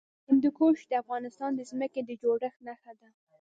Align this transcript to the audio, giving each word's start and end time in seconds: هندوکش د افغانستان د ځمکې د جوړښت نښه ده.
هندوکش 0.27 0.79
د 0.87 0.91
افغانستان 1.03 1.51
د 1.55 1.61
ځمکې 1.71 2.01
د 2.05 2.11
جوړښت 2.21 2.59
نښه 2.67 2.93
ده. 2.99 3.09